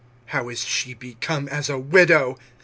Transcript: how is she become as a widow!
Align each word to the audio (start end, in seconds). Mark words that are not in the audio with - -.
how 0.25 0.49
is 0.49 0.65
she 0.65 0.95
become 0.95 1.47
as 1.49 1.69
a 1.69 1.77
widow! 1.77 2.35